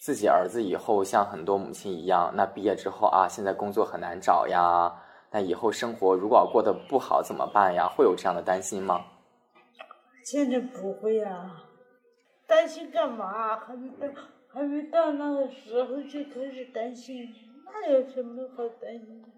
[0.00, 4.92] 自己儿子以后像很多母亲一样，那毕业之后啊，现在工作很难找呀，
[5.30, 7.86] 那以后生活如果要过得不好怎么办呀？
[7.88, 9.04] 会有这样的担心吗？
[10.24, 11.62] 现在不会呀，
[12.46, 13.56] 担心干嘛？
[13.56, 14.06] 还没到
[14.48, 17.32] 还没到那个时候就开始担心，
[17.64, 19.28] 那有什么好担心的？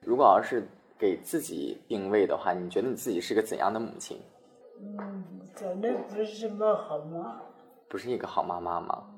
[0.00, 0.66] 如果要是
[0.98, 4.20] 给自己定位的话，你觉得你自己是个怎样的母亲？
[4.80, 7.40] 嗯，长得不是什么好妈。
[7.88, 9.08] 不是一个好妈妈吗？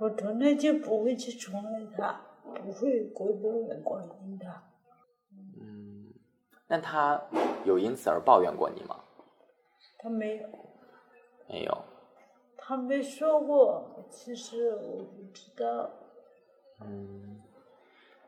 [0.00, 2.20] 我从来就不会去宠爱他，
[2.54, 4.62] 不会过多的关心他。
[5.60, 6.12] 嗯，
[6.66, 7.20] 那他
[7.64, 8.96] 有因此而抱怨过你吗？
[9.98, 10.48] 他没有。
[11.48, 11.84] 没有。
[12.56, 15.90] 他没说过，其实我不知道。
[16.80, 17.40] 嗯。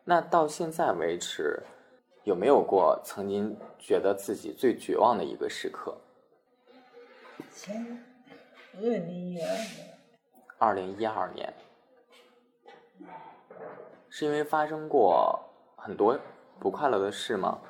[0.04, 1.62] 那到现在为止，
[2.24, 5.96] 有没有过曾经觉得自己最绝望的一个时刻？
[7.50, 8.04] 前
[8.76, 9.98] 二零一二年。
[10.58, 11.52] 二零一二年，
[14.08, 15.38] 是因为发生过
[15.76, 16.16] 很多
[16.60, 17.60] 不快乐的事吗？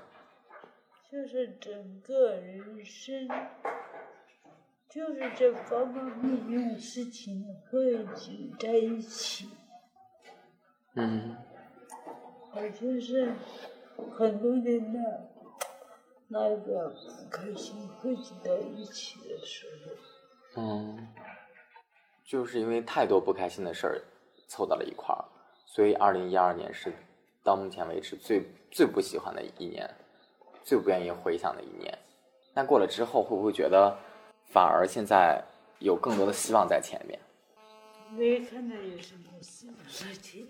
[1.10, 3.26] 就是整个人生，
[4.90, 9.48] 就是这方方面面的事情汇聚在一起。
[10.94, 11.34] 嗯。
[12.54, 13.32] 我就是
[14.16, 15.30] 很多年的
[16.28, 20.62] 那个不开心汇集到一起的时候。
[20.62, 21.08] 嗯，
[22.24, 24.02] 就是因为太多不开心的事儿
[24.48, 25.24] 凑到了一块儿，
[25.66, 26.92] 所以二零一二年是
[27.42, 29.88] 到目前为止最最不喜欢的一年，
[30.62, 31.98] 最不愿意回想的一年。
[32.54, 33.96] 那过了之后，会不会觉得
[34.52, 35.42] 反而现在
[35.78, 37.18] 有更多的希望在前面？
[38.10, 40.46] 没看到有什么新的事情。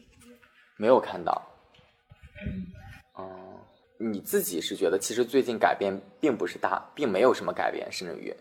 [0.76, 1.40] 没有看到。
[2.44, 2.81] 嗯。
[3.18, 3.60] 嗯，
[3.98, 8.34] 你自己是觉得其实最近改变并不是大，并没有什么改变，甚至于，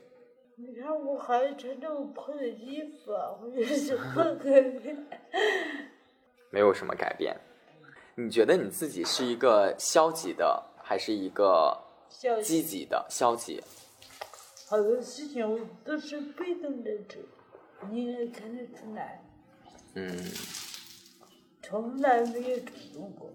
[0.56, 4.98] 你看我还穿这么破的衣服啊，我就是不 改变。
[6.50, 7.36] 没有什么改变。
[8.16, 11.78] 你觉得你自己是一个消极的，还是一个
[12.44, 13.06] 积极，极的？
[13.10, 13.62] 消极。
[14.68, 17.22] 好多事情我都是被动的做，
[17.90, 19.22] 你应该看得出来，
[19.96, 20.18] 嗯
[21.62, 23.30] 从来没有主动过。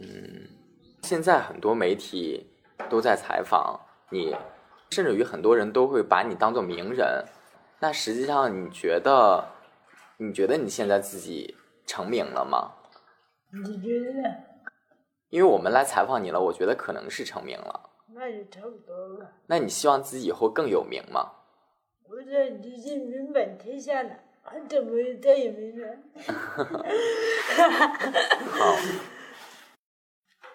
[0.00, 0.33] 嗯。
[1.04, 2.46] 现在很多媒体
[2.88, 4.34] 都在采访你，
[4.90, 7.22] 甚至于很多人都会把你当做名人。
[7.78, 9.44] 那实际上，你觉得，
[10.16, 12.72] 你觉得你现在自己成名了吗？
[13.52, 14.28] 你觉得呢？
[15.28, 17.90] 因为我们来采访你了，我觉得可能是成名了。
[18.14, 19.30] 那就差不多了。
[19.46, 21.32] 那你希望自己以后更有名吗？
[22.08, 24.10] 我这已经名满天下了，
[24.42, 25.86] 还怎么再有名呢？
[28.50, 28.76] 好。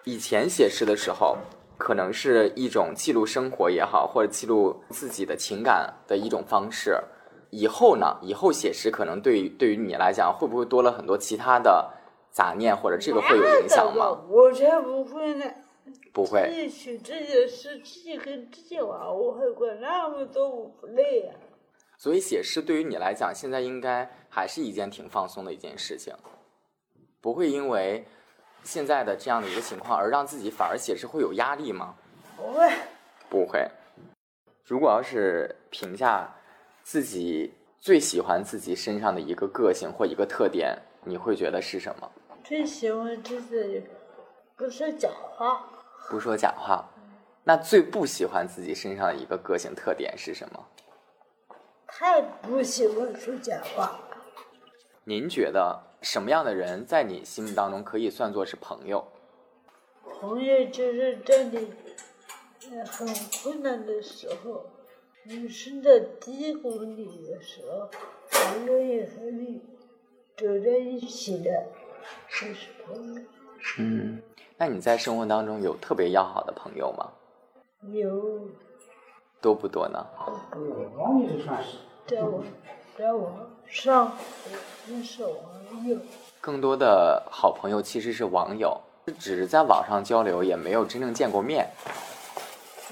[0.04, 1.36] 以前写诗的时候，
[1.76, 6.98] 可能是一种记录生活也好，或者记录自己的情感的一种方式。
[7.50, 8.16] 以后呢？
[8.22, 11.90] 以后写诗可能对于对于你来讲，会不会多了很多其他的
[12.30, 14.06] 杂念，或者这个会有影响吗？
[14.28, 15.44] 我才不会呢。
[16.12, 16.48] 不会。
[16.48, 21.34] 自己写自己的诗，自己跟自己玩，我还管那么多，我不累呀、
[21.98, 26.14] 所以写诗对于你来讲，现在应该还是一件挺放松的一件事情，
[27.20, 28.06] 不会因为
[28.62, 31.94] 现在的这样的一个情况而让自己反而写诗会有压力吗？
[32.36, 32.72] 不会，
[33.28, 33.68] 不会。
[34.64, 36.28] 如果要是评价
[36.82, 42.10] 自己最喜欢自己身上的一个个性或一个特点，你会觉得是什么？
[42.44, 43.82] 最喜欢自己
[44.56, 45.64] 不说假话，
[46.08, 46.84] 不说假话，
[47.44, 50.66] 那最不喜欢自己身上的一个个性特点是什么？
[51.86, 53.98] 太不喜欢说假话。
[55.04, 59.04] 您觉得什么样的人在你心目当中可以算作是朋友？
[60.02, 61.72] 朋友就是在你
[62.70, 63.06] 呃很
[63.42, 64.66] 困难的时候，
[65.24, 67.90] 人生的低谷里的时候，
[68.30, 69.62] 朋友也和你
[70.36, 71.66] 走在一起的，
[72.28, 73.22] 就是朋友。
[73.78, 74.22] 嗯，
[74.56, 77.12] 那你在生活当中有特别要好的朋友吗？
[77.92, 78.48] 有
[79.40, 80.06] 多不多呢？
[80.96, 81.78] 网友算是。
[82.06, 82.42] 在我
[82.98, 84.12] 在网上
[84.88, 85.96] 认识网友，
[86.40, 88.76] 更多的好朋友其实是网友，
[89.16, 91.70] 只是在网上交流，也没有真正见过面。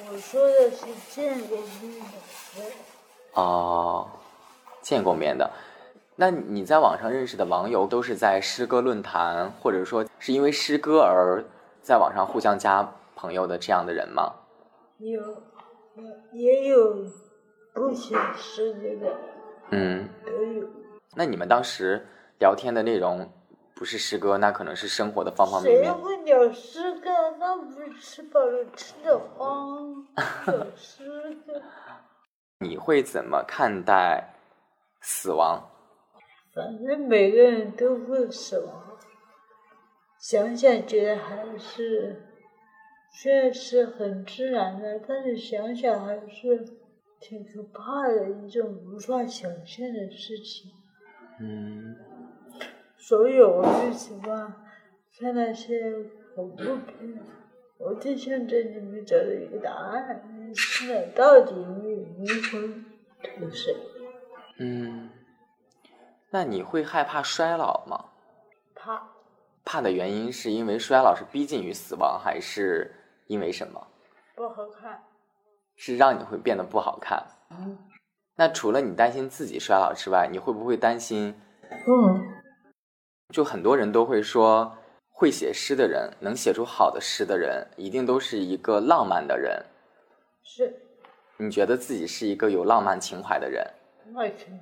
[0.09, 2.63] 我说的是见过面的。
[3.35, 4.09] 哦，
[4.81, 5.51] 见过面的。
[6.15, 11.45] 那你在网上认识的网友都是在诗歌论坛，或者说是因为诗歌而
[11.83, 14.33] 在网上互相加朋友的这样的人吗？
[14.99, 15.21] 有，
[16.33, 17.05] 也也有
[17.73, 19.13] 不写诗的人，
[19.71, 20.09] 嗯。
[21.15, 22.07] 那你们当时
[22.39, 23.29] 聊天的内容
[23.75, 25.93] 不是诗歌，那可能是生活的方方面面。
[25.93, 27.11] 谁会聊诗歌？
[27.39, 30.07] 那不是吃饱了吃的慌，
[30.47, 31.61] 聊诗歌。
[32.61, 34.35] 你会怎么看待
[35.01, 35.71] 死亡？
[36.55, 38.99] 反正每个人都会死亡，
[40.21, 42.21] 想想觉得还是，
[43.13, 46.65] 虽然是很自然的，但是想想还是
[47.21, 50.71] 挺可怕的一种无法想象的事情。
[51.41, 51.97] 嗯，
[52.97, 54.55] 所以我就喜欢
[55.19, 55.93] 看那些
[56.35, 57.21] 恐怖片，
[57.79, 60.23] 我就想在里面找到一个答案：
[60.55, 62.85] 现在到底有没有灵魂
[63.23, 63.75] 出生？
[64.59, 65.11] 嗯，
[66.31, 68.07] 那你会害怕衰老吗？
[68.75, 69.09] 怕
[69.65, 72.93] 怕的原因是因为衰老是逼近于死亡，还是
[73.27, 73.87] 因为什么？
[74.35, 75.03] 不好看。
[75.79, 77.25] 是让你会变得不好看。
[77.51, 77.79] 嗯
[78.41, 81.35] 那除了你担心自己衰老之外，你会不会担心？
[81.89, 82.25] 嗯，
[83.35, 84.73] 就很多人都会说，
[85.11, 89.61] 会写诗的人，能写出好的诗的人，一定都是一个浪漫的人。
[90.45, 90.73] 是，
[91.37, 93.67] 你觉得自己是一个有浪漫情怀的人？
[94.13, 94.61] 那肯定。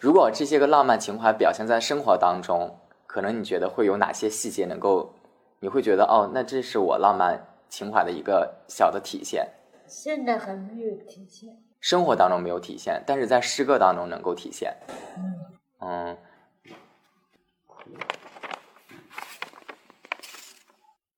[0.00, 2.74] 如果这些个浪漫情怀表现在生活当中，
[3.06, 5.14] 可能你觉得会有哪些细节能够，
[5.60, 7.38] 你会觉得哦，那这是我浪漫
[7.68, 9.46] 情怀的一个小的体现。
[9.92, 11.54] 现在还没有体现。
[11.78, 14.74] 生活当中没有体现，但是在诗歌当中能够体现。
[15.80, 16.16] 嗯，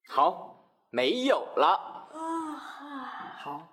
[0.09, 1.67] 好，没有了。
[2.11, 2.57] 啊
[3.41, 3.67] 好，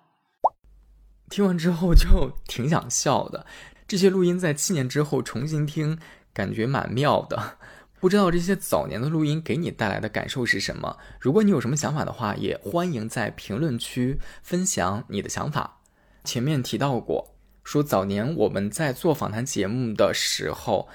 [1.29, 3.45] 听完之后就挺想笑的。
[3.85, 5.99] 这些录音在七年之后重新听，
[6.33, 7.57] 感觉蛮妙的。
[8.03, 10.97] 不知道这些早年的录音给你带来的感受是什么？
[11.21, 15.79] 如果你有什么想法的话，也欢迎在评论区分享你的想法。
[16.25, 17.33] 前面提到过，
[17.63, 20.89] 说早年我们在做访谈节目的时候，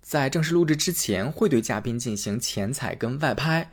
[0.00, 3.70] 在正式录制之前会对嘉宾进行前采跟外拍。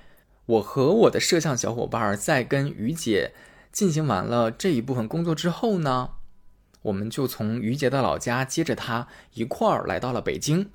[0.48, 3.32] 我和我的摄像小伙伴在跟于姐
[3.72, 6.10] 进行完了这一部分工作之后呢，
[6.82, 10.70] 我们就从于姐的老家接着她一块儿来到了北京，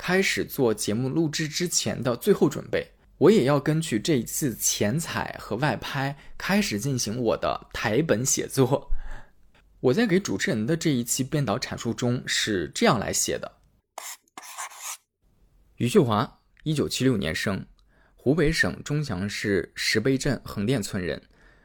[0.00, 2.90] 开始做节目录制之前的最后准备。
[3.18, 8.90] 我也要根据这一次前采和外拍开始进行我的台本写作。
[9.78, 13.58] 我在给主持人的这一期编导阐述中是这样来写的：
[15.76, 17.66] 余秀华，一九七六年生，
[18.16, 21.22] 湖北省钟祥市石碑镇横店村人。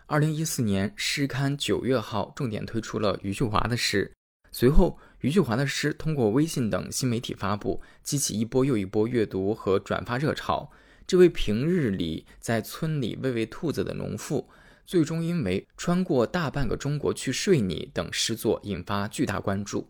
[0.07, 4.13] 二零一四年诗刊九月号重点推出了余秀华的诗，
[4.51, 10.69] 随后余秀华的诗通过微信等新媒体发布，激起一波又一波阅读和转发热潮。
[11.07, 14.47] 这位平日里在村里喂喂兔子的农妇，
[14.85, 19.87] 最终因为穿过大半个中国去睡你等诗作引发巨大关注。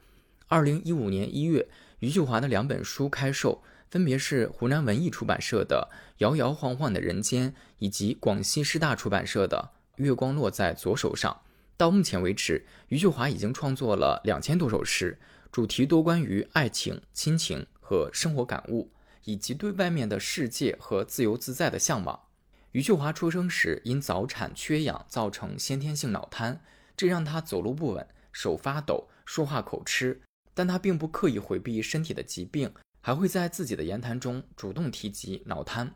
[0.47, 1.67] 二零一五年一月，
[1.99, 9.71] 余秀华的两本书开售，分别是湖南文艺出版社的《摇摇晃晃的人间》以及广西师大出版社的
[10.01, 11.29] 《月光落在左手上》。
[11.77, 15.19] 到目前为止，余秀华已经创作了两千多首诗，
[15.51, 18.91] 主题多关于爱情、亲情和生活感悟。
[19.27, 22.27] 以及对外面的世界和自由自在的向往。
[22.73, 26.61] 余秀华出生时因早产缺氧造成先天性脑瘫，
[26.95, 30.21] 这让她走路不稳、手发抖、说话口吃。
[30.53, 32.71] 但她并不刻意回避身体的疾病，
[33.01, 35.95] 还会在自己的言谈中主动提及脑瘫。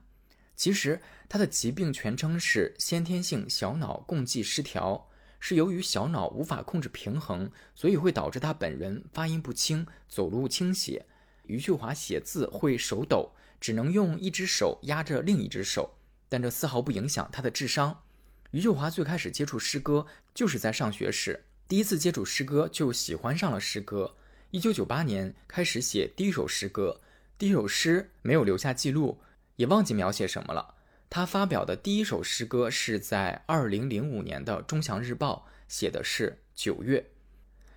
[0.55, 0.99] 其实，
[1.29, 5.07] 她的疾病全称是先天性小脑共济失调，
[5.39, 11.05] 是由于小脑无法控制平衡，所以会导致他本人发音不清、走路倾斜。
[11.43, 15.95] 余秀华写字会手抖，只能用一只手压着另一只手，
[16.27, 18.03] 但这丝毫不影响他的智商。
[18.51, 24.15] 余秀华最开始接触诗歌就是在上学时，第一次接触诗歌就喜欢上了诗歌。
[24.51, 27.01] 一九九八年开始写第一首诗歌，
[27.37, 29.19] 第一首诗没有留下记录，
[29.55, 30.75] 也忘记描写什么了。
[31.09, 37.09] 他发表的第一首诗歌是在二零零五年的《钟祥日报》写的是九月。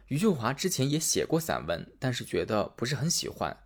[0.09, 3.57] 余秀华之前也写过散文，但是觉得不是很喜欢。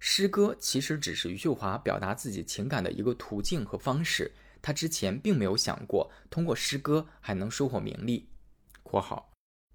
[0.00, 4.32] 诗歌其实只是余秀华表达自己情感的一个途径和方式。
[4.60, 8.28] 他之前并没有想过通过诗歌还能收获名利。
[8.82, 9.32] （括号）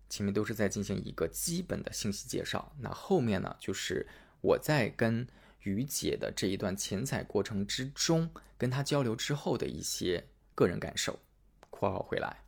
[0.09, 2.75] 前面都是在进行一个基本的信息介绍。
[2.79, 4.05] 那后面呢，就是
[4.41, 5.25] 我在跟
[5.63, 11.19] 于姐的这一段前采过程之中，跟她交流之后的一些个人感受。
[11.69, 12.43] （括号回来）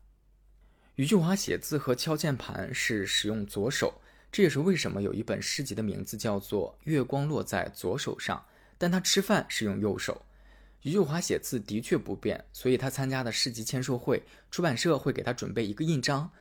[0.96, 4.02] 余秀华写字和敲键盘是使用左手，
[4.32, 8.38] 这也是为什么有一本诗集的名字叫做《月光落在左手上》。
[8.78, 10.26] 但他吃饭是用右手。
[10.82, 16.32] 余秀华写字的确不便，所以他参加的诗集签售会，出版社会给他准备一个印章，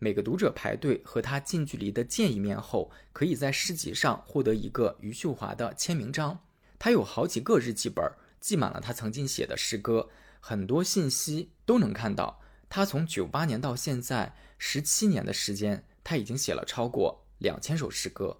[0.00, 6.38] 每个读者排队和他近距离的见一面后，可以在诗集上获得一个余秀华的签名章。
[6.78, 12.40] 他有好几个日记本，记满了他曾经写的诗歌，很多信息都能看到。
[12.68, 18.38] 他从九八年到现在十七年的时间，他已经写了超过两千首诗歌。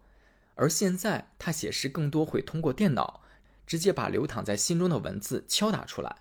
[0.55, 3.23] 而现在他写诗更多会通过电脑，
[3.67, 6.19] 直接把流淌在心中的文字敲打出来。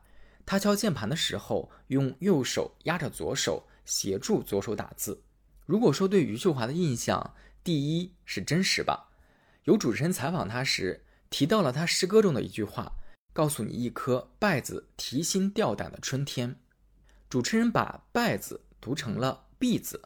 [0.47, 5.21] 他敲键盘的时候，用右手压着左手，协助左手打字。
[5.67, 9.09] 如果说对余秀华的印象，第一是真实吧。
[9.65, 12.93] 有主持人采访他时，提到了他诗歌中的一句话
[13.33, 16.55] ：“告诉你一颗败子提心吊胆的春天。”
[17.29, 20.01] 主持人把“败”字读成了“闭”字，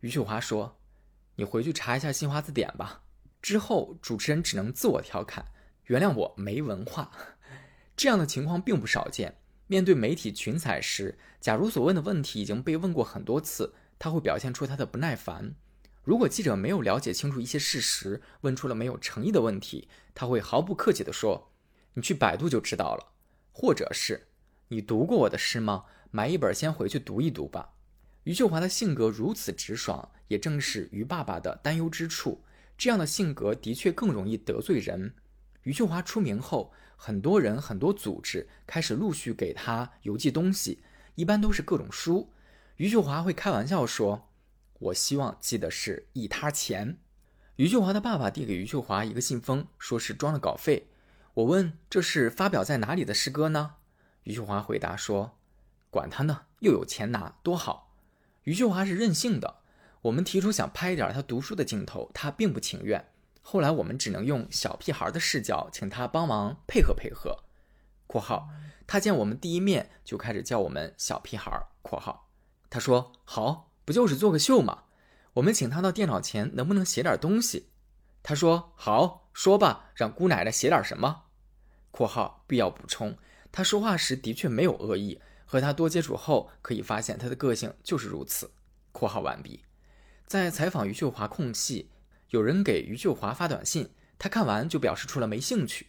[0.00, 0.78] 余秀华说
[1.36, 3.02] ：“你回去查一下新华字典吧。”
[3.42, 5.44] 之后，主持人只能自我调侃
[5.84, 7.10] ：“原谅我没文化。
[7.94, 9.36] ”这样的情况并不少见。
[9.66, 15.54] 面对媒体群采时，假如所问的问题已经被问过很多次，他会表现出他的不耐烦。
[16.02, 21.52] 如果记者没有了解清楚一些事实，问出了没有诚意的问题，他会毫不客气地说
[21.94, 23.12] ：“你去百度就知道了。”
[23.50, 24.28] 或者是
[24.68, 27.70] ：“你读过我的诗吗？”买一本先回去读一读吧。
[28.22, 32.42] 余秀华的性格如此直爽，也正是余爸爸的担忧之处。
[32.78, 35.14] 这样的性格的确更容易得罪人。
[35.62, 40.82] 余秀华出名后，很多人、很多组织开始陆续给他邮寄东西，
[41.16, 42.32] 一般都是各种书。
[42.76, 44.28] 余秀华会开玩笑说
[44.78, 46.98] ：“我希望寄的是一沓钱。”
[47.56, 50.88] 余秀华的爸爸递给余秀华一个信封，说是装了稿费。
[51.34, 53.76] 我问：“这是发表在哪里的诗歌呢？”
[54.24, 55.38] 余秀华回答说。
[55.88, 57.94] 管他呢，又有钱拿，多好。
[58.42, 59.60] 余秀华是任性的，
[60.02, 63.02] 我们提出想拍一点他读书的镜头，他并不情愿。
[63.40, 67.44] 后来我们只能用小屁孩的视角，请他帮忙配合配合。
[68.06, 68.50] （括号）
[68.86, 71.50] 他见我们第一面就开始叫我们小屁孩。
[71.80, 72.25] （括号）
[72.76, 74.82] 他说：“好，不就是做个秀吗？”
[75.32, 77.70] 我们请他到电脑前，能不能写点东西？
[78.22, 81.22] 他说：“好，说吧，让姑奶奶写点什么。
[81.90, 83.16] ”（括号）必要补充。
[83.50, 88.50] 他说话时的确没有恶意，和他多接触后可以发现他的个性就是如此。
[88.92, 89.64] 括号完毕。
[90.26, 91.88] 在采访余秀华空隙，
[92.28, 95.86] 有人给余秀华发短信，他看完就表示出了没兴趣。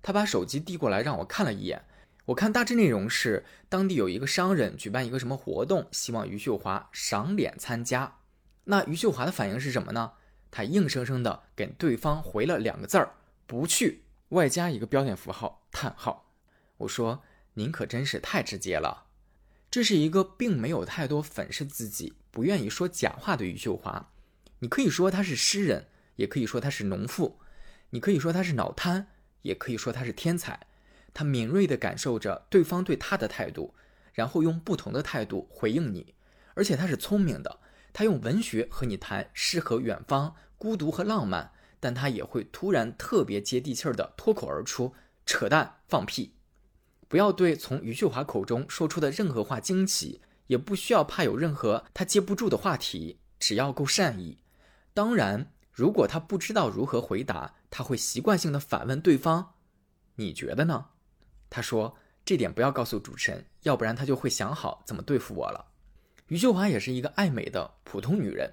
[0.00, 1.84] 他把手机递过来让我看了一眼，
[2.28, 8.18] 我看大致内容是当地有一个商人举办一个什么活动，希望余秀华赏脸参加。
[8.64, 10.12] 那余秀华的反应是什么呢？
[10.50, 13.14] 他硬生生的给对方回了两个字儿：
[13.46, 16.30] 不去，外加一个标点符号叹号。
[16.76, 17.22] 我说
[17.54, 19.06] 您可真是太直接了。
[19.70, 24.10] 这是一个并没有太多粉饰自己、不愿意说假话的余秀华。
[24.58, 27.40] 你可以说他是诗人，也可以说他是农妇，
[27.90, 29.08] 你可以说他是脑瘫。
[29.42, 30.66] 也可以说他是天才，
[31.12, 33.74] 他敏锐地感受着对方对他的态度，
[34.12, 36.14] 然后用不同的态度回应你。
[36.54, 37.60] 而且他是聪明的，
[37.92, 44.94] 他用文学和你谈诗和远方、孤独和浪漫，但他也会突然特别接地气儿地脱口而出
[45.26, 46.34] ：“扯淡，放屁！”
[47.08, 54.38] 不要对从余秀华口中说出的任何话惊奇，也不需要怕有任何他接不住的话题，只要够善意。
[54.94, 55.52] 当然。
[55.70, 59.54] 如果他不知道如何回答，他会习惯性的反问对方
[60.16, 60.86] ：“你觉得呢？”
[61.50, 65.66] 他说：“这点不要告诉主持人，要不然他就会想好怎么对付我了。”
[66.28, 68.52] 余秀华也是一个爱美的普通女人，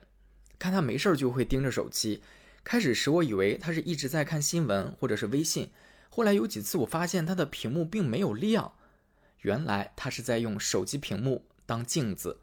[0.57, 2.21] 看她没事就会盯着手机。
[2.63, 5.71] 开始时我以为她是一直在看新闻或者是微信，
[6.09, 8.73] 后来有几次我发现她的屏幕并没有亮，
[9.41, 12.39] 原来她是在用手机屏幕当镜子。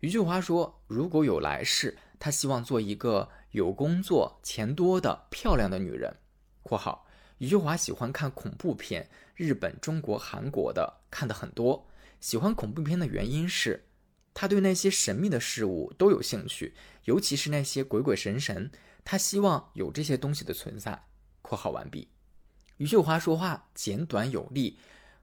[0.00, 6.18] 余秀华说：“如果有来世，她希望做一个。”有工作、钱多的漂亮的女人
[6.62, 7.04] （括号
[7.40, 11.88] 余秀华喜欢看恐怖片，日本、中国、韩国的看的很多。
[12.20, 13.86] 喜欢恐怖片的原因是，
[14.34, 16.74] 他对那些神秘的事物都有兴趣，
[17.04, 18.70] 尤其是那些鬼鬼神神。
[19.06, 21.06] 他希望有这些东西的存在。
[21.40, 22.08] （括号完毕）
[22.76, 24.78] 余秀华说话简短有力，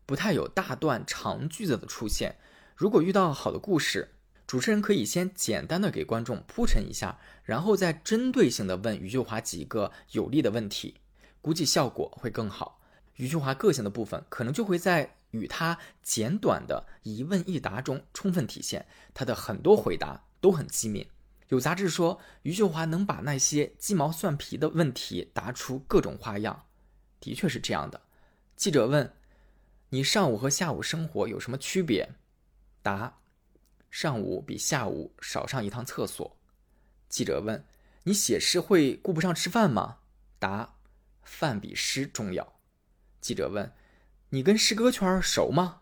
[0.07, 2.38] 不太有大段长句子的出现。
[2.76, 4.15] 如果遇到好的故事，
[4.47, 10.95] 主持人可以先简单的给观众铺陈一下，然后再针对性的问余秀华几个有利的问题，
[11.41, 12.81] 估计效果会更好。
[13.15, 18.85] 余秀华个性的部分可能就会在与他简短的一问一答中充分体现。
[19.13, 21.07] 他的很多回答都很机敏。
[21.49, 26.65] 有杂志说余秀华能把那些鸡毛蒜皮的问题答出各种花样，
[27.19, 28.01] 的确是这样的。
[28.55, 29.13] 记者问
[29.89, 32.15] ：“你上午和下午生活有什么区别？”
[32.83, 33.19] 答。
[33.89, 36.38] 上午比下午少上一趟厕所。
[37.07, 37.65] 记者问
[38.03, 39.99] ：“你写诗会顾不上吃饭吗？”
[40.38, 40.75] 答
[41.28, 42.55] ：“饭比诗重要。”
[43.21, 43.71] 记者问
[44.32, 45.82] ：“你跟诗歌圈熟吗？”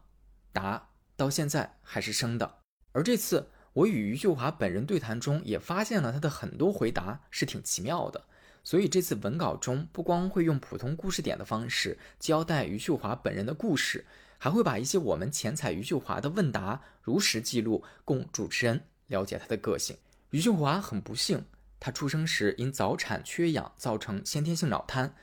[0.52, 2.58] 答：“到现在还是生的。”
[2.92, 8.26] 而这次我与余秀华本人对谈中，也发现了他的很多回答是挺奇妙的。
[8.64, 14.06] 所以这次文稿中不光会用普通故事点的方式交代余秀华本人的故事。
[14.38, 19.98] 还会把一些我们前采余秀华的问答如实记录，供主持人了解她的个性。
[20.32, 21.46] 余秀华很不幸，
[21.80, 25.16] 她出生时因早产缺氧造成先天性脑瘫，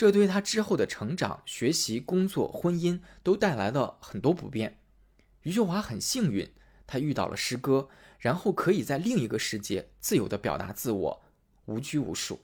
[0.00, 4.78] 这对他之后的成长、学习、工作、婚姻都带来了很多不便。
[5.42, 6.50] 余秀华很幸运，
[6.86, 11.22] 她遇到了诗歌，然后可以在另一个世界自由地表达自我，
[11.66, 12.40] 无拘无束。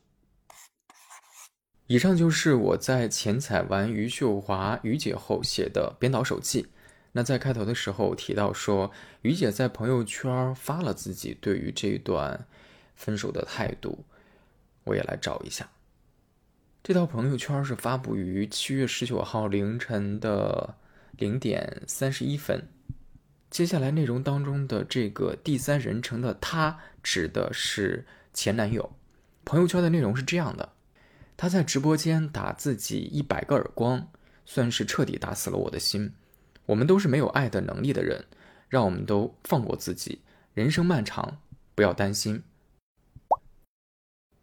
[1.87, 6.67] 以上就是我在前采完余秀华于姐后写的编导手记。
[7.13, 8.93] 那在开头的时候提到说，
[9.23, 12.47] 于姐在朋友圈发了自己对于这一段
[12.95, 14.05] 分手的态度，
[14.85, 15.71] 我也来找一下。
[16.87, 20.77] 这条朋友圈是发布于七月十九号凌晨的
[21.17, 22.69] 零点三十一分。
[23.51, 28.89] 接下来内容当中的这个第三人称的他，指的是前男友。
[29.45, 30.75] 朋友圈的内容是这样的。
[31.37, 34.07] 他在直播间打自己一百个耳光，
[34.45, 36.13] 算是彻底打死了我的心。
[36.67, 38.25] 我们都是没有爱的能力的人，
[38.69, 40.21] 让我们都放过自己。
[40.55, 41.39] 人生漫长，
[41.75, 42.45] 不要担心。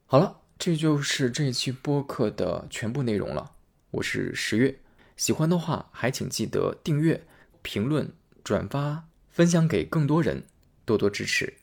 [0.05, 3.51] 好了，这就是这期播客的全部内容了。
[3.91, 4.79] 我是十月，
[5.17, 7.21] 喜欢的话还请记得订阅、
[7.61, 8.11] 评论、
[8.43, 10.43] 转发、分享给更多人，
[10.85, 11.53] 多多支持。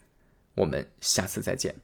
[0.55, 1.75] 我们下次再见。